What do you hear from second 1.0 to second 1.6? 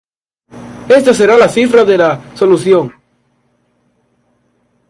será la primera